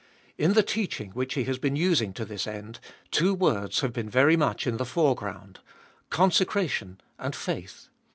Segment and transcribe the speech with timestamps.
[0.35, 2.79] In the teaching which He has been using to this end,
[3.11, 5.59] two words have been very much in the foreground—
[6.19, 7.87] Consecration and Faith.